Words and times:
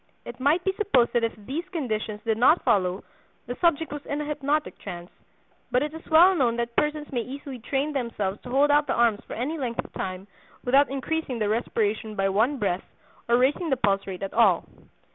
It 0.25 0.39
might 0.39 0.63
be 0.63 0.73
supposed 0.77 1.13
that 1.13 1.23
if 1.23 1.35
these 1.45 1.63
conditions 1.69 2.21
did 2.25 2.39
not 2.39 2.63
follow 2.63 3.03
the 3.45 3.55
subject 3.61 3.91
was 3.93 4.03
in 4.07 4.19
a 4.19 4.25
hypnotic 4.25 4.79
trance; 4.79 5.11
but 5.69 5.83
it 5.83 5.93
is 5.93 6.03
well 6.09 6.33
known 6.33 6.55
that 6.57 6.75
persons 6.75 7.11
may 7.11 7.21
easily 7.21 7.59
train 7.59 7.93
themselves 7.93 8.41
to 8.41 8.49
hold 8.49 8.71
out 8.71 8.87
the 8.87 8.95
arms 8.95 9.23
for 9.27 9.33
any 9.33 9.59
length 9.59 9.85
of 9.85 9.93
time 9.93 10.25
without 10.63 10.89
increasing 10.89 11.37
the 11.37 11.47
respiration 11.49 12.15
by 12.15 12.29
one 12.29 12.57
breath 12.57 12.83
or 13.29 13.37
raising 13.37 13.69
the 13.69 13.77
pulse 13.77 14.07
rate 14.07 14.23
at 14.23 14.33
all. 14.33 14.65